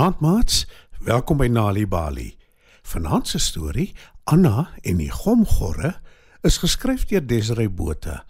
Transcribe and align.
Goeienaand 0.00 0.22
maats, 0.24 0.66
welkom 1.04 1.36
by 1.36 1.46
Nali 1.52 1.82
Bali. 1.84 2.30
Vanaand 2.88 3.28
se 3.28 3.38
storie, 3.38 3.90
Anna 4.24 4.70
en 4.80 4.96
die 4.96 5.10
Gomgorre, 5.12 5.90
is 6.40 6.56
geskryf 6.62 7.04
deur 7.10 7.26
Desiree 7.28 7.68
Botha. 7.68 8.22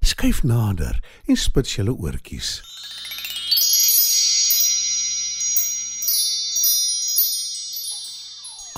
Skyf 0.00 0.40
nader 0.48 0.96
en 1.28 1.36
spit 1.36 1.68
julle 1.68 1.92
oortjies. 1.92 2.54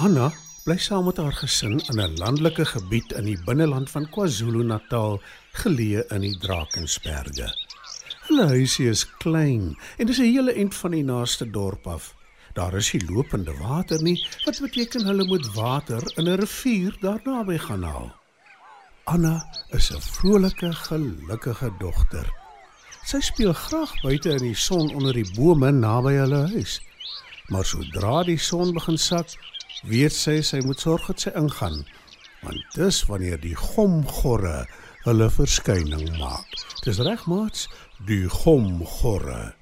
Anna 0.03 0.33
bly 0.67 0.81
saam 0.83 1.07
met 1.07 1.23
haar 1.23 1.39
gesin 1.39 1.79
in 1.79 2.03
'n 2.03 2.19
landelike 2.19 2.67
gebied 2.75 3.13
in 3.13 3.31
die 3.31 3.39
binneland 3.47 3.91
van 3.91 4.11
KwaZulu-Natal, 4.11 5.21
geleë 5.53 6.03
in 6.11 6.27
die 6.27 6.39
Drakensberge. 6.39 7.55
Hulle 8.27 8.47
huisie 8.47 8.89
is 8.91 9.07
klein 9.19 9.77
en 9.99 10.07
dis 10.07 10.19
'n 10.19 10.35
hele 10.35 10.53
ent 10.53 10.75
van 10.75 10.91
die 10.91 11.05
naaste 11.05 11.47
dorp 11.51 11.87
af. 11.87 12.19
Daar 12.53 12.75
is 12.75 12.93
nie 12.93 13.03
lopende 13.07 13.55
water 13.59 14.03
nie, 14.03 14.17
wat 14.45 14.61
beteken 14.61 15.05
hulle 15.07 15.25
moet 15.25 15.47
water 15.55 16.03
in 16.17 16.29
'n 16.29 16.41
rivier 16.41 16.97
daarna 17.01 17.45
by 17.45 17.59
gaan 17.59 17.83
haal. 17.83 18.11
Anna 19.05 19.45
is 19.71 19.91
'n 19.91 20.01
vrolike, 20.01 20.73
gelukkige 20.73 21.71
dogter. 21.79 22.27
Sy 23.05 23.21
speel 23.21 23.53
graag 23.53 23.93
buite 24.03 24.31
in 24.31 24.45
die 24.45 24.55
son 24.55 24.95
onder 24.95 25.13
die 25.13 25.31
bome 25.35 25.71
naby 25.71 26.13
hulle 26.13 26.47
huis. 26.53 26.81
Maar 27.49 27.65
sodra 27.65 28.23
die 28.23 28.39
son 28.39 28.73
begin 28.73 28.99
sak, 28.99 29.29
weet 29.83 30.13
sy 30.13 30.41
sy 30.43 30.61
moet 30.65 30.81
sorg 30.81 31.07
dat 31.07 31.21
sy 31.21 31.31
ingaan, 31.35 31.87
want 32.43 32.75
dis 32.75 33.07
wanneer 33.07 33.41
die 33.41 33.57
gomgorre 33.57 34.67
hulle 35.05 35.31
verskyning 35.31 36.19
maak. 36.19 36.47
Dis 36.85 36.99
reg 36.99 37.27
maats, 37.27 37.69
die 38.07 38.29
gomgorre. 38.29 39.55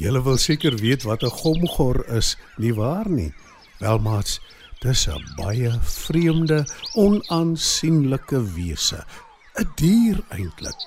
Julle 0.00 0.22
wil 0.24 0.38
seker 0.40 0.76
weet 0.80 1.02
wat 1.04 1.22
'n 1.22 1.36
gomgor 1.42 2.06
is, 2.08 2.36
nie 2.56 2.74
waar 2.74 3.08
nie? 3.08 3.34
Wel 3.78 3.98
maats, 3.98 4.40
dis 4.78 5.08
'n 5.08 5.24
baie 5.36 5.72
vreemde, 5.80 6.64
onaansienlike 6.94 8.40
wese, 8.54 9.04
'n 9.54 9.68
dier 9.74 10.18
eintlik. 10.28 10.80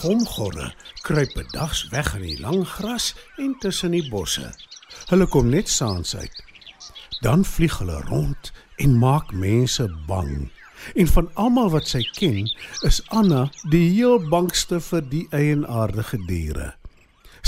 Gomgorre 0.00 0.74
kruip 1.02 1.32
bedags 1.34 1.88
weg 1.88 2.14
in 2.14 2.22
die 2.22 2.40
lang 2.40 2.68
gras 2.68 3.14
en 3.36 3.56
tussen 3.58 3.90
die 3.90 4.08
bosse. 4.08 4.52
Hulle 5.08 5.26
kom 5.26 5.48
net 5.48 5.68
saans 5.68 6.16
uit. 6.16 6.42
Dan 7.20 7.44
vlieg 7.44 7.78
hulle 7.78 8.00
rond 8.00 8.52
en 8.76 8.98
maak 8.98 9.32
mense 9.32 9.88
bang. 10.06 10.50
En 10.94 11.06
van 11.06 11.30
almal 11.34 11.70
wat 11.70 11.88
sy 11.88 12.02
ken, 12.02 12.50
is 12.80 13.02
Anna 13.08 13.50
die 13.70 13.90
heel 13.90 14.28
bangste 14.28 14.80
vir 14.80 15.08
die 15.08 15.26
eienaardige 15.30 16.26
diere. 16.26 16.77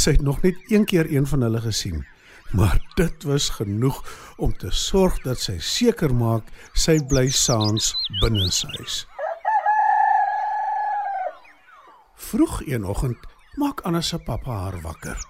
Sy 0.01 0.15
het 0.17 0.23
nog 0.25 0.39
net 0.41 0.57
een 0.73 0.85
keer 0.89 1.11
een 1.13 1.27
van 1.29 1.43
hulle 1.45 1.61
gesien, 1.61 2.07
maar 2.57 2.79
dit 2.97 3.23
was 3.29 3.49
genoeg 3.49 3.99
om 4.37 4.55
te 4.57 4.71
sorg 4.73 5.19
dat 5.27 5.43
sy 5.43 5.59
seker 5.61 6.15
maak 6.17 6.47
sy 6.73 6.95
bly 7.11 7.27
saans 7.29 7.91
binne 8.23 8.47
sy 8.49 8.71
huis. 8.79 9.03
Vroeg 12.31 12.63
een 12.65 12.89
oggend 12.89 13.29
maak 13.61 13.85
Anna 13.85 14.01
se 14.01 14.17
pappa 14.25 14.57
haar 14.63 14.81
wakker. 14.81 15.21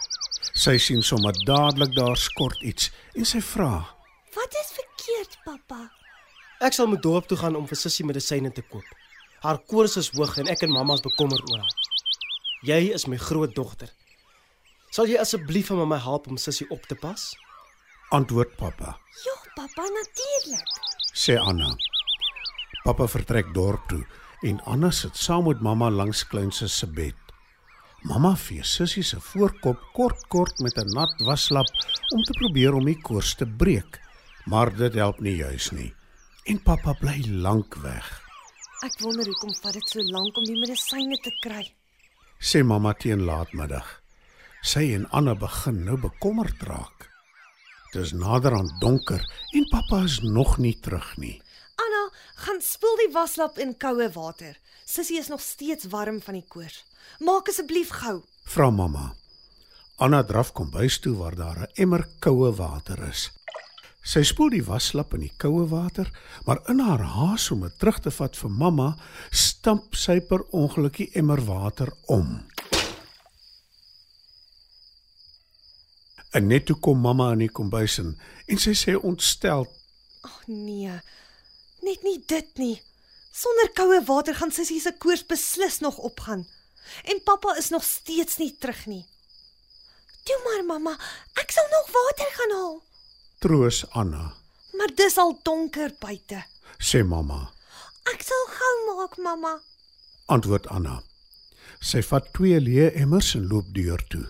Sy 0.55 0.77
sien 0.79 1.03
sommer 1.03 1.35
dadelik 1.49 1.97
daar 1.97 2.17
skort 2.17 2.63
iets 2.63 2.93
en 3.19 3.27
sy 3.27 3.43
vra: 3.43 3.73
Wat 4.37 4.59
is 4.63 4.75
verkeerd, 4.79 5.39
pappa? 5.45 5.89
Ek 6.63 6.77
sal 6.79 6.87
moet 6.87 7.03
dorp 7.03 7.27
toe 7.27 7.41
gaan 7.43 7.59
om 7.59 7.67
vir 7.67 7.81
sussie 7.81 8.07
medisyne 8.07 8.53
te 8.55 8.63
koop. 8.63 8.87
Haar 9.43 9.59
koors 9.67 9.97
is 9.97 10.13
hoog 10.15 10.39
en 10.39 10.53
ek 10.53 10.63
en 10.63 10.79
mamma 10.79 10.95
is 10.95 11.03
bekommerd 11.03 11.51
oor 11.51 11.65
haar. 11.65 11.79
Jy 12.63 12.95
is 12.95 13.09
my 13.09 13.19
grootdogter. 13.19 13.91
Sal 14.91 15.07
jy 15.11 15.19
asseblief 15.23 15.71
vir 15.71 15.87
my 15.87 15.99
help 16.03 16.27
om 16.31 16.39
sussie 16.41 16.67
op 16.75 16.83
te 16.91 16.97
pas? 16.99 17.29
Antwoord 18.11 18.57
pappa, 18.59 18.97
Ja, 19.27 19.35
pappa, 19.55 19.85
natuurlik. 19.87 20.67
sê 21.15 21.37
Anna. 21.39 21.77
Pappa 22.85 23.07
vertrek 23.07 23.53
dorp 23.55 23.87
toe 23.89 24.05
en 24.43 24.61
Anna 24.67 24.91
sit 24.91 25.17
saam 25.17 25.45
met 25.47 25.61
mamma 25.61 25.91
langs 25.91 26.25
kleinse 26.25 26.69
se 26.69 26.87
bed. 26.87 27.15
Mamma 28.03 28.35
vee 28.37 28.63
sussie 28.65 29.03
se 29.03 29.21
voorkop 29.21 29.79
kort 29.93 30.27
kort 30.29 30.59
met 30.61 30.77
'n 30.79 30.91
nat 30.95 31.15
waslap 31.21 31.67
om 32.15 32.23
te 32.25 32.33
probeer 32.41 32.75
om 32.75 32.85
die 32.85 33.01
koors 33.03 33.35
te 33.35 33.47
breek, 33.47 34.01
maar 34.47 34.75
dit 34.77 34.95
help 34.95 35.21
nie 35.21 35.37
juis 35.37 35.71
nie. 35.71 35.95
En 36.47 36.63
pappa 36.63 36.93
bly 37.01 37.23
lank 37.29 37.75
weg. 37.75 38.23
Ek 38.83 38.99
wonder 39.01 39.27
hoekom 39.27 39.55
vat 39.63 39.73
dit 39.73 39.89
so 39.89 40.01
lank 40.01 40.37
om 40.37 40.45
die 40.45 40.59
medisyne 40.61 41.17
te 41.23 41.31
kry. 41.43 41.75
sê 42.41 42.65
mamma 42.65 42.93
teen 42.95 43.25
laatmiddag. 43.25 44.00
Sy 44.61 44.91
en 44.93 45.07
Anna 45.17 45.33
begin 45.41 45.79
nou 45.87 45.97
bekommerd 45.97 46.61
raak. 46.69 47.07
Dit 47.95 48.03
is 48.05 48.13
nader 48.13 48.53
aan 48.53 48.69
donker 48.83 49.23
en 49.57 49.65
pappa 49.73 50.03
is 50.05 50.19
nog 50.21 50.59
nie 50.61 50.75
terug 50.85 51.17
nie. 51.17 51.39
Anna, 51.81 52.03
gaan 52.45 52.61
spoel 52.61 52.99
die 53.01 53.13
waslap 53.15 53.57
in 53.59 53.73
koue 53.81 54.11
water. 54.13 54.59
Sissie 54.85 55.17
is 55.19 55.33
nog 55.33 55.41
steeds 55.41 55.89
warm 55.89 56.21
van 56.21 56.37
die 56.37 56.45
koors. 56.45 56.85
Maak 57.25 57.49
asseblief 57.49 57.89
gou. 58.03 58.21
Vra 58.53 58.69
mamma. 58.71 59.15
Anna 59.97 60.21
draf 60.29 60.53
kom 60.53 60.69
bys 60.71 61.01
toe 61.01 61.17
waar 61.17 61.37
daar 61.37 61.59
'n 61.65 61.73
emmer 61.75 62.05
koue 62.21 62.53
water 62.53 63.09
is. 63.09 63.31
Sy 64.05 64.23
spoel 64.23 64.51
die 64.51 64.65
waslap 64.65 65.15
in 65.15 65.21
die 65.21 65.37
koue 65.37 65.67
water, 65.69 66.11
maar 66.45 66.61
in 66.69 66.81
haar 66.81 67.03
haas 67.03 67.51
om 67.51 67.61
dit 67.61 67.79
terug 67.79 67.99
te 68.01 68.11
vat 68.11 68.37
vir 68.37 68.51
mamma, 68.51 68.97
stamp 69.31 69.95
sy 69.95 70.21
per 70.21 70.45
ongeluk 70.53 70.97
die 70.97 71.11
emmer 71.15 71.41
water 71.45 71.93
om. 72.07 72.47
En 76.31 76.47
net 76.47 76.67
toe 76.67 76.77
kom 76.79 77.01
mamma 77.03 77.33
in 77.33 77.45
die 77.45 77.51
kombuis 77.51 77.99
in 77.99 78.15
en 78.47 78.59
sy 78.63 78.75
sê 78.79 78.95
ontstel: 78.97 79.67
Ag 80.27 80.39
nee. 80.47 81.01
Net 81.83 82.03
nie 82.05 82.19
dit 82.27 82.59
nie. 82.59 82.77
Sonder 83.33 83.71
koue 83.75 84.01
water 84.05 84.35
gaan 84.35 84.53
Sissie 84.53 84.81
se 84.81 84.93
koors 84.93 85.25
beslis 85.27 85.81
nog 85.81 85.99
opgaan. 85.99 86.47
En 87.05 87.23
pappa 87.25 87.55
is 87.59 87.71
nog 87.71 87.85
steeds 87.85 88.37
nie 88.39 88.53
terug 88.59 88.87
nie. 88.87 89.05
Toe 90.25 90.37
maar 90.45 90.65
mamma, 90.65 90.95
ek 91.41 91.51
sal 91.55 91.67
nog 91.71 91.89
water 91.95 92.31
gaan 92.37 92.57
haal. 92.59 92.83
"Troos 93.41 93.85
Anna," 93.91 94.35
Maar 94.81 94.95
dis 94.95 95.17
al 95.17 95.39
donker 95.43 95.93
buite. 95.99 96.45
sê 96.79 97.05
mamma. 97.05 97.53
Ek 98.13 98.23
sal 98.23 98.47
gou 98.49 98.77
maak, 98.87 99.17
mamma. 99.19 99.61
Antwoord 100.27 100.67
Anna. 100.69 101.03
Sy 101.81 102.01
vat 102.03 102.33
twee 102.33 102.61
leë 102.61 102.95
emmers 103.03 103.35
en 103.35 103.47
loop 103.49 103.67
deur 103.75 104.01
toe. 104.09 104.25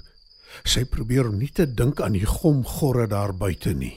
Sy 0.65 0.85
probeer 0.85 1.29
om 1.31 1.39
nie 1.39 1.51
te 1.55 1.67
dink 1.67 2.01
aan 2.01 2.17
die 2.19 2.27
gomgorre 2.27 3.07
daar 3.11 3.33
buite 3.37 3.75
nie. 3.75 3.97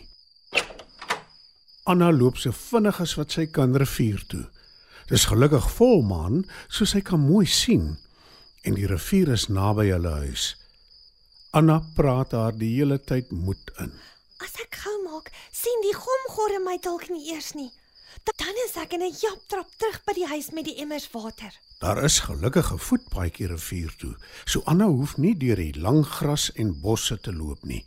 Anna 1.90 2.12
loop 2.12 2.38
so 2.40 2.56
vinnig 2.56 3.02
as 3.04 3.18
wat 3.20 3.36
sy 3.36 3.48
kan 3.52 3.76
rivier 3.76 4.22
toe. 4.32 4.46
Dis 5.10 5.28
gelukkig 5.28 5.66
volmaan, 5.76 6.46
so 6.72 6.88
sy 6.88 7.02
kan 7.04 7.20
mooi 7.20 7.46
sien 7.46 7.98
en 8.64 8.78
die 8.80 8.88
rivier 8.88 9.34
is 9.36 9.50
naby 9.52 9.90
hulle 9.92 10.14
huis. 10.24 10.54
Anna 11.54 11.82
praat 11.98 12.32
haar 12.32 12.56
die 12.56 12.72
hele 12.78 12.98
tyd 12.98 13.32
moed 13.36 13.74
in. 13.84 13.92
As 14.42 14.56
ek 14.64 14.80
gou 14.86 14.96
maak, 15.04 15.28
sien 15.52 15.84
die 15.84 15.96
gomgorre 15.98 16.62
my 16.64 16.78
dalk 16.82 17.10
nie 17.12 17.34
eers 17.34 17.52
nie. 17.60 17.70
Da- 18.24 18.34
Dan 18.46 18.56
is 18.68 18.76
ek 18.84 18.94
in 18.94 19.02
'n 19.02 19.14
japtrap 19.22 19.70
terug 19.78 20.02
by 20.06 20.14
die 20.14 20.28
huis 20.28 20.50
met 20.52 20.66
die 20.66 20.76
emmers 20.82 21.10
water. 21.12 21.52
Daar 21.80 22.04
is 22.04 22.20
gelukkig 22.20 22.72
'n 22.74 22.78
voetpaadjie 22.80 23.48
rivier 23.48 23.94
toe, 23.98 24.16
so 24.46 24.62
Anna 24.66 24.86
hoef 24.86 25.18
nie 25.18 25.36
deur 25.38 25.56
die 25.56 25.80
lang 25.80 26.06
gras 26.06 26.52
en 26.54 26.80
bosse 26.82 27.20
te 27.20 27.34
loop 27.34 27.64
nie. 27.64 27.86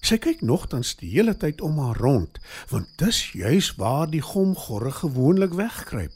Sy 0.00 0.18
kyk 0.18 0.40
nogtans 0.42 0.96
die 0.96 1.10
hele 1.10 1.36
tyd 1.36 1.60
om 1.60 1.78
haar 1.78 1.96
rond, 1.96 2.38
want 2.68 2.88
dis 2.98 3.32
juis 3.32 3.74
waar 3.76 4.10
die 4.10 4.20
gomgorre 4.22 4.92
gewoonlik 4.92 5.52
wegkruip. 5.52 6.12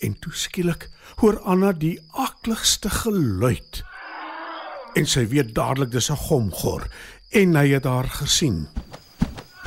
En 0.00 0.18
toe 0.18 0.32
skielik 0.32 0.90
hoor 1.16 1.38
Anna 1.40 1.72
die 1.72 2.00
akligste 2.12 2.90
geluid. 2.90 3.82
En 4.94 5.06
sy 5.06 5.26
weet 5.28 5.54
dadelik 5.54 5.90
dis 5.90 6.10
'n 6.10 6.16
gomgor 6.16 6.88
en 7.30 7.54
hy 7.54 7.68
het 7.68 7.84
haar 7.84 8.08
gesien. 8.08 8.68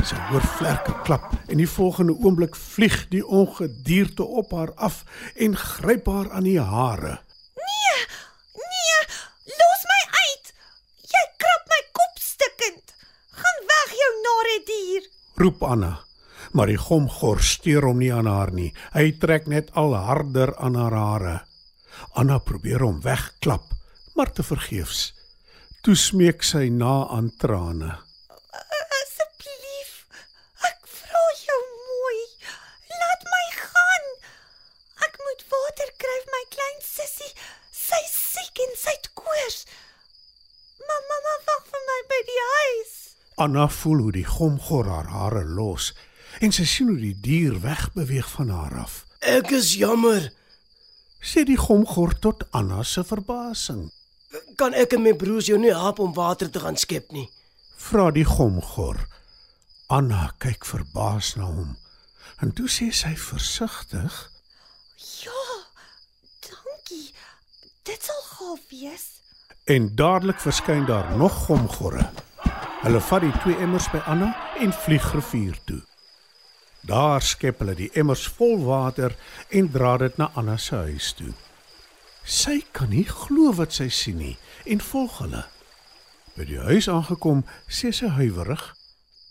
Sy 0.03 0.17
hoor 0.29 0.43
vlerke 0.57 0.93
klap 1.07 1.29
en 1.47 1.61
die 1.61 1.69
volgende 1.69 2.15
oomblik 2.19 2.57
vlieg 2.59 3.05
die 3.11 3.23
ongedierte 3.23 4.25
op 4.25 4.51
haar 4.51 4.73
af 4.75 5.03
en 5.39 5.55
gryp 5.55 6.09
haar 6.11 6.31
aan 6.35 6.43
die 6.43 6.59
hare. 6.59 7.13
Nee, 7.55 8.99
los 9.61 9.85
my 9.91 10.01
uit. 10.11 10.51
Jy 11.07 11.23
krap 11.39 11.71
my 11.71 11.81
kop 11.95 12.19
stikkend. 12.19 12.95
Gaan 13.31 13.63
weg 13.71 13.95
jou 14.01 14.11
nare 14.27 14.59
dier. 14.67 15.09
Roep 15.39 15.63
Anna, 15.63 15.93
maar 16.51 16.67
die 16.67 16.77
gomgor 16.77 17.39
steur 17.39 17.87
hom 17.87 18.03
nie 18.03 18.11
aan 18.13 18.27
haar 18.27 18.51
nie. 18.51 18.73
Hy 18.93 19.07
trek 19.23 19.47
net 19.47 19.71
al 19.79 19.95
harder 19.95 20.55
aan 20.59 20.75
haar 20.75 20.99
hare. 20.99 21.35
Anna 22.19 22.41
probeer 22.43 22.83
hom 22.83 22.99
wegklap, 23.01 23.71
maar 24.15 24.35
te 24.35 24.43
vergeefs. 24.43 25.13
Toe 25.83 25.95
smeek 25.99 26.43
sy 26.43 26.67
na 26.71 27.05
aan 27.11 27.31
trane. 27.39 27.95
Asseblief. 28.99 29.89
Ek 30.69 30.79
vra 30.87 31.23
jou 31.41 31.59
mooi. 31.73 32.19
Laat 33.01 33.25
my 33.33 33.43
gaan. 33.57 34.05
Ek 35.07 35.17
moet 35.73 35.79
water 35.79 35.93
kry 35.97 36.17
vir 36.23 36.31
my 36.33 36.43
klein 36.49 36.81
sussie. 36.81 37.33
Sy's 37.71 38.13
siek 38.33 38.59
en 38.59 38.75
sy 38.77 38.91
het 38.93 39.09
koors. 39.13 39.65
Mamma, 40.79 40.99
mamma 41.09 41.35
wag 41.47 41.63
vir 41.71 41.83
my 41.87 41.99
by 42.09 42.19
die 42.27 42.43
huis. 42.49 42.93
Anna 43.37 43.67
voel 43.67 44.01
hoe 44.01 44.11
die 44.11 44.25
gomgor 44.25 44.85
haar 44.85 45.09
hare 45.09 45.43
los 45.45 45.93
en 46.41 46.51
sy 46.51 46.65
sien 46.65 46.89
hoe 46.89 46.99
die 46.99 47.15
dier 47.15 47.59
wegbeweeg 47.61 48.29
van 48.35 48.49
haar 48.49 48.77
af. 48.83 49.05
Ek 49.21 49.51
is 49.51 49.75
jammer. 49.77 50.31
Sê 51.23 51.43
die 51.45 51.57
gomgor 51.57 52.13
tot 52.19 52.43
Anna 52.51 52.83
se 52.83 53.03
verbasing. 53.03 53.89
Kan 54.57 54.73
ek 54.73 54.93
en 54.93 55.03
my 55.03 55.13
broers 55.13 55.47
jou 55.47 55.57
nie 55.57 55.73
help 55.73 55.99
om 55.99 56.13
water 56.13 56.49
te 56.49 56.59
gaan 56.59 56.77
skep 56.77 57.13
nie? 57.13 57.29
Vra 57.77 58.11
die 58.11 58.25
gomgor. 58.27 58.99
Anna 59.89 60.33
kyk 60.41 60.65
verbaas 60.65 61.35
na 61.37 61.49
hom. 61.49 61.73
En 62.41 62.51
toe 62.53 62.67
sê 62.69 62.91
sy 62.91 63.13
versigtig: 63.17 64.21
Ja, 65.23 65.52
dankie. 66.93 67.13
Dit 67.83 68.03
sal 68.03 68.21
gaaf 68.21 68.59
wees. 68.69 69.21
En 69.65 69.95
dadelik 69.95 70.39
verskyn 70.39 70.85
daar 70.85 71.17
nog 71.17 71.33
gomgorre. 71.45 72.09
Hulle 72.81 72.99
vat 72.99 73.21
die 73.21 73.31
twee 73.39 73.57
emmers 73.57 73.89
by 73.91 74.01
Anna 74.05 74.35
en 74.59 74.73
vlieg 74.73 75.13
rivier 75.13 75.57
toe. 75.65 75.81
Daar 76.81 77.21
skep 77.21 77.59
hulle 77.59 77.75
die 77.75 77.91
emmers 77.93 78.27
vol 78.27 78.59
water 78.65 79.15
en 79.49 79.71
dra 79.71 79.97
dit 79.97 80.17
na 80.17 80.31
Anna 80.35 80.57
se 80.57 80.75
huis 80.75 81.13
toe. 81.13 81.33
Sy 82.23 82.61
kan 82.71 82.89
nie 82.89 83.07
glo 83.07 83.53
wat 83.55 83.73
sy 83.73 83.87
sien 83.89 84.17
nie 84.19 84.37
en 84.65 84.83
volg 84.83 85.17
hulle. 85.23 85.45
By 86.35 86.47
die 86.49 86.59
huis 86.59 86.89
aangekom, 86.89 87.43
sê 87.67 87.91
sy 87.93 88.09
huiwerig. 88.17 88.63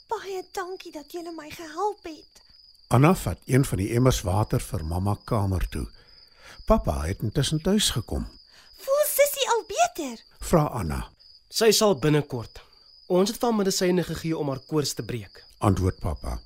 Baie 0.09 0.45
dankie 0.55 0.93
dat 0.93 1.13
jy 1.13 1.25
my 1.29 1.51
gehelp 1.51 2.05
het. 2.09 2.41
Anna 2.89 3.15
vat 3.15 3.41
een 3.49 3.65
van 3.65 3.81
die 3.81 3.93
emmers 3.97 4.23
water 4.23 4.61
vir 4.61 4.85
mamma 4.85 5.17
kamer 5.25 5.69
toe. 5.69 5.89
Pappa 6.65 7.01
het 7.03 7.23
intussen 7.23 7.63
tuis 7.63 7.91
gekom. 7.91 8.27
Voel 8.77 9.05
Sissie 9.07 9.49
al 9.49 9.65
beter? 9.67 10.25
Vra 10.39 10.63
Anna. 10.63 11.09
Sy 11.49 11.71
sal 11.75 11.99
binnekort. 11.99 12.63
Ons 13.07 13.33
het 13.33 13.39
van 13.43 13.57
medisyne 13.57 14.05
gegee 14.07 14.37
om 14.39 14.49
haar 14.49 14.63
koors 14.67 14.95
te 14.95 15.03
breek. 15.03 15.43
Antwoord 15.59 15.99
pappa. 16.01 16.39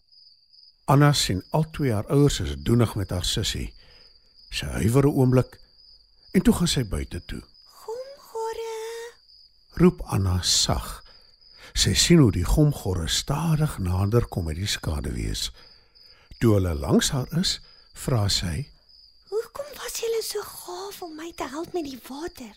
Anna 0.84 1.12
sien 1.12 1.42
albei 1.50 1.92
haar 1.92 2.08
ouers 2.14 2.40
is 2.40 2.54
doenig 2.56 2.94
met 2.94 3.10
haar 3.10 3.24
sussie. 3.24 3.74
Sy 4.50 4.66
huiwer 4.66 5.06
'n 5.06 5.16
oomblik 5.20 5.58
en 6.32 6.42
toe 6.42 6.54
gaan 6.54 6.68
sy 6.68 6.84
buite 6.84 7.20
toe. 7.24 7.42
Gomgorre. 7.82 9.12
Roep 9.74 10.00
Anna 10.02 10.42
sag. 10.42 11.04
Sy 11.74 11.94
sien 11.94 12.18
hoe 12.18 12.32
die 12.32 12.44
gomgorre 12.44 13.08
stadig 13.08 13.78
nader 13.78 14.26
kom 14.26 14.48
uit 14.48 14.56
die 14.56 14.66
skaduwees. 14.66 15.52
Toe 16.38 16.54
hulle 16.54 16.74
langs 16.74 17.10
haar 17.10 17.38
is, 17.38 17.60
vra 17.92 18.28
sy: 18.28 18.70
Hoekom 19.46 19.66
was 19.78 20.00
julle 20.02 20.22
so 20.26 20.40
gaaf 20.43 21.02
om 21.02 21.12
my 21.14 21.28
te 21.38 21.46
help 21.46 21.72
met 21.72 21.84
die 21.87 22.00
water? 22.08 22.54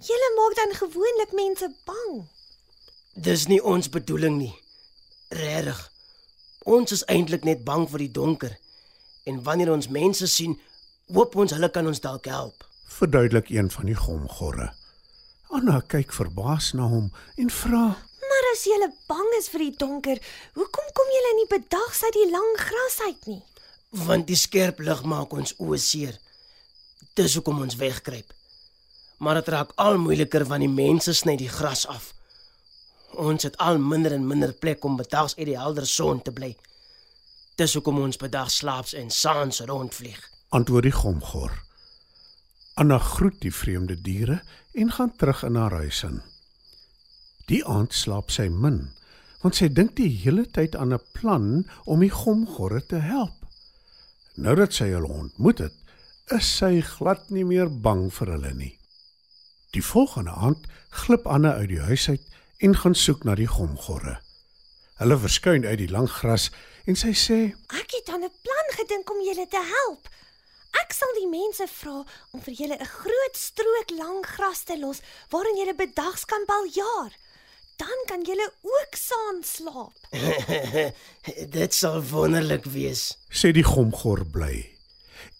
Julle 0.00 0.30
maak 0.36 0.54
dan 0.56 0.72
gewoonlik 0.78 1.34
mense 1.36 1.68
bang. 1.84 2.22
Dis 3.12 3.44
nie 3.46 3.60
ons 3.60 3.90
bedoeling 3.92 4.38
nie. 4.38 4.54
Regtig. 5.28 5.82
Ons 6.64 6.96
is 6.96 7.04
eintlik 7.12 7.44
net 7.44 7.60
bang 7.68 7.84
vir 7.90 8.06
die 8.06 8.14
donker. 8.20 8.56
En 9.28 9.42
wanneer 9.44 9.74
ons 9.76 9.90
mense 9.92 10.26
sien, 10.32 10.56
hoop 11.12 11.36
ons 11.36 11.52
hulle 11.52 11.68
kan 11.68 11.92
ons 11.92 12.00
dalk 12.00 12.32
help. 12.32 12.64
Verduidelik 12.96 13.52
een 13.52 13.68
van 13.76 13.92
die 13.92 14.00
gomgorre. 14.00 14.72
Anna 15.52 15.82
kyk 15.92 16.16
verbaas 16.16 16.72
na 16.72 16.88
hom 16.88 17.10
en 17.36 17.52
vra: 17.52 17.86
Maar 18.30 18.52
as 18.54 18.64
julle 18.64 18.94
bang 19.12 19.28
is 19.42 19.52
vir 19.52 19.68
die 19.68 19.76
donker, 19.76 20.24
hoekom 20.56 20.92
kom 20.96 21.16
julle 21.18 21.40
nie 21.42 21.50
bedags 21.58 22.00
uit 22.08 22.16
die 22.16 22.30
lang 22.32 22.54
gras 22.64 23.02
uit 23.10 23.34
nie? 23.34 23.42
Want 23.94 24.26
die 24.26 24.36
skerp 24.36 24.80
lig 24.82 25.04
maak 25.06 25.32
ons 25.32 25.54
oë 25.62 25.78
seer. 25.78 26.18
Dis 27.14 27.36
hoekom 27.38 27.60
ons 27.62 27.76
wegkruip. 27.78 28.32
Maar 29.22 29.38
dit 29.38 29.48
raak 29.54 29.70
al 29.78 29.98
moeiliker 30.02 30.44
want 30.50 30.66
die 30.66 30.72
mense 30.72 31.14
sny 31.14 31.36
die 31.38 31.48
gras 31.48 31.86
af. 31.86 32.10
Ons 33.14 33.46
het 33.46 33.56
al 33.62 33.78
minder 33.78 34.12
en 34.12 34.26
minder 34.26 34.52
plek 34.52 34.84
om 34.84 34.96
bedags 34.98 35.36
uit 35.38 35.46
die 35.46 35.58
helder 35.58 35.86
son 35.86 36.22
te 36.22 36.32
bly. 36.34 36.56
Dis 37.54 37.76
hoekom 37.78 38.00
ons 38.02 38.18
bedags 38.18 38.56
slaaps 38.58 38.96
en 38.98 39.10
saans 39.14 39.60
rondvlieg. 39.70 40.18
Antwoord 40.50 40.88
die 40.88 40.96
gomgor. 40.96 41.54
Anna 42.74 42.98
groet 42.98 43.38
die 43.44 43.54
vreemde 43.54 43.94
diere 43.94 44.40
en 44.74 44.90
gaan 44.90 45.14
terug 45.16 45.44
in 45.46 45.54
haar 45.54 45.78
huis 45.78 46.02
in. 46.02 46.18
Die 47.46 47.62
aand 47.62 47.94
slaap 47.94 48.34
sy 48.34 48.48
min, 48.50 48.88
want 49.44 49.54
sy 49.60 49.68
dink 49.70 49.94
die 49.94 50.10
hele 50.24 50.48
tyd 50.50 50.74
aan 50.74 50.92
'n 50.92 51.02
plan 51.14 51.66
om 51.84 52.00
die 52.00 52.10
gomgorre 52.10 52.82
te 52.82 52.98
help. 52.98 53.43
Nou 54.34 54.54
dat 54.58 54.74
sy 54.74 54.88
hulle 54.90 55.08
ontmoet 55.08 55.60
het, 55.62 55.74
is 56.34 56.48
sy 56.58 56.80
glad 56.82 57.28
nie 57.30 57.44
meer 57.46 57.68
bang 57.70 58.08
vir 58.12 58.32
hulle 58.34 58.52
nie. 58.54 58.72
Die 59.74 59.84
volgende 59.84 60.34
aand 60.34 60.66
glip 61.04 61.26
Anna 61.26 61.54
uit 61.60 61.70
die 61.70 61.82
huis 61.82 62.08
uit 62.08 62.24
en 62.66 62.74
gaan 62.78 62.94
soek 62.98 63.24
na 63.24 63.34
die 63.38 63.50
gomgorre. 63.50 64.18
Hulle 64.98 65.18
verskyn 65.18 65.66
uit 65.66 65.78
die 65.78 65.90
lang 65.90 66.08
gras 66.10 66.50
en 66.86 66.98
sy 66.98 67.12
sê: 67.18 67.38
Ek 67.74 67.94
het 67.94 68.10
aan 68.10 68.24
'n 68.24 68.38
plan 68.46 68.68
gedink 68.78 69.10
om 69.10 69.22
julle 69.22 69.46
te 69.46 69.62
help. 69.62 70.08
Ek 70.82 70.92
sal 70.92 71.12
die 71.18 71.30
mense 71.30 71.66
vra 71.70 72.04
om 72.32 72.40
vir 72.40 72.54
julle 72.54 72.78
'n 72.78 72.94
groot 73.00 73.36
strook 73.36 73.90
lang 73.90 74.26
gras 74.26 74.64
te 74.64 74.78
los 74.78 75.02
waarin 75.30 75.58
julle 75.58 75.74
bedags 75.74 76.24
kan 76.24 76.44
baljaar. 76.46 77.12
Dan 77.76 77.98
kan 78.06 78.22
julle 78.22 78.52
ook 78.62 78.94
saam 78.94 79.42
slaap. 79.42 79.96
Dit 81.56 81.74
sal 81.74 82.02
wonderlik 82.10 82.64
wees. 82.64 83.16
sê 83.30 83.50
die 83.52 83.66
gomgor 83.66 84.24
bly. 84.30 84.64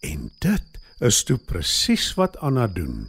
En 0.01 0.31
dit 0.39 0.81
is 1.01 1.23
toe 1.25 1.39
presies 1.39 2.15
wat 2.19 2.37
Anna 2.43 2.67
doen. 2.67 3.09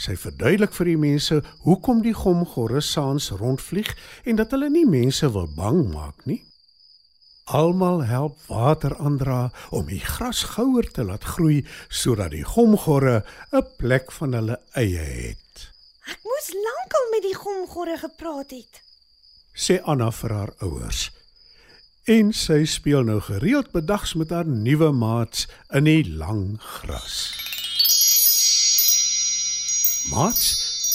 Sy 0.00 0.14
verduidelik 0.16 0.72
vir 0.72 0.88
die 0.88 1.00
mense 1.00 1.40
hoekom 1.66 2.00
die 2.04 2.14
gomgorre 2.16 2.80
saans 2.80 3.28
rondvlieg 3.36 3.90
en 4.24 4.38
dat 4.40 4.54
hulle 4.54 4.70
nie 4.72 4.86
mense 4.88 5.28
wil 5.34 5.50
bang 5.56 5.82
maak 5.92 6.24
nie. 6.30 6.40
Almal 7.50 8.04
help 8.06 8.38
water 8.46 8.94
aandra 9.02 9.50
om 9.74 9.88
die 9.90 10.00
gras 10.00 10.44
gouer 10.54 10.86
te 10.94 11.04
laat 11.04 11.26
groei 11.34 11.64
sodat 11.88 12.30
die 12.32 12.46
gomgorre 12.46 13.24
'n 13.52 13.66
plek 13.76 14.12
van 14.12 14.32
hulle 14.38 14.60
eie 14.72 15.04
het. 15.04 15.70
Ek 16.10 16.18
moes 16.26 16.48
lankal 16.54 17.08
met 17.12 17.22
die 17.28 17.36
gomgorre 17.38 17.96
gepraat 18.00 18.50
het. 18.50 18.80
Sê 19.54 19.78
Anna 19.86 20.10
vir 20.10 20.32
haar 20.34 20.52
ouers. 20.66 21.10
En 22.10 22.32
sy 22.34 22.64
speel 22.66 23.04
nou 23.06 23.20
gereeld 23.22 23.70
bedags 23.70 24.16
met 24.18 24.32
haar 24.34 24.48
nuwe 24.48 24.90
maats 24.90 25.46
in 25.76 25.86
die 25.86 26.02
lang 26.08 26.56
gras. 26.58 27.18
Maats, 30.10 30.46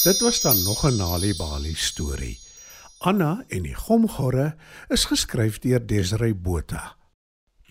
dit 0.04 0.20
was 0.26 0.42
dan 0.42 0.64
nog 0.64 0.84
'n 0.84 0.98
Nali 0.98 1.36
Bali 1.36 1.76
storie. 1.76 2.40
Anna 3.00 3.44
en 3.48 3.64
die 3.64 3.76
Gomgorre 3.76 4.56
is 4.88 5.06
geskryf 5.06 5.60
deur 5.60 5.86
Desiree 5.86 6.36
Botha. 6.36 6.96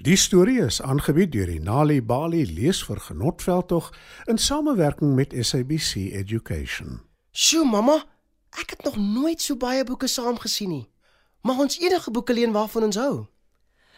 Die 0.02 0.16
storie 0.16 0.60
is 0.60 0.82
aangebied 0.82 1.32
deur 1.32 1.46
die 1.46 1.60
Nali 1.60 2.02
Bali 2.02 2.46
leesvergenotveldtog 2.54 3.92
in 4.24 4.38
samewerking 4.38 5.14
met 5.14 5.34
SABC 5.40 5.94
Education. 6.12 7.13
Sjoe, 7.34 7.64
mamma, 7.66 7.96
ek 8.54 8.76
het 8.76 8.84
nog 8.86 8.94
nooit 8.94 9.42
so 9.42 9.58
baie 9.58 9.82
boeke 9.84 10.06
saam 10.06 10.36
gesien 10.38 10.70
nie. 10.70 10.84
Mag 11.42 11.58
ons 11.58 11.80
enige 11.82 12.12
boeke 12.14 12.34
leen 12.36 12.52
waarvan 12.54 12.86
ons 12.86 12.98
hou? 13.00 13.24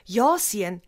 Ja, 0.09 0.39
seun, 0.41 0.79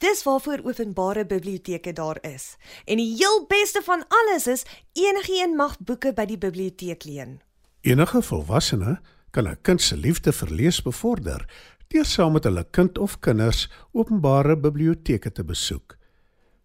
dis 0.00 0.22
waarvoor 0.24 0.62
openbare 0.64 1.26
biblioteke 1.28 1.92
daar 1.92 2.16
is. 2.24 2.54
En 2.88 2.96
die 2.96 3.10
heel 3.18 3.44
beste 3.50 3.82
van 3.84 4.06
alles 4.08 4.46
is 4.46 4.64
enigiemand 4.96 5.56
mag 5.60 5.76
boeke 5.84 6.14
by 6.16 6.24
die 6.30 6.40
biblioteek 6.40 7.04
leen. 7.04 7.42
Enige 7.84 8.22
volwassene 8.22 9.00
kan 9.30 9.44
'n 9.48 9.60
kind 9.62 9.82
se 9.82 9.96
liefde 9.96 10.32
vir 10.32 10.48
lees 10.48 10.80
bevorder 10.82 11.44
deur 11.88 12.04
saam 12.04 12.32
met 12.32 12.44
hulle 12.44 12.64
kind 12.70 12.98
of 12.98 13.20
kinders 13.20 13.68
openbare 13.92 14.56
biblioteke 14.56 15.32
te 15.32 15.44
besoek. 15.44 15.98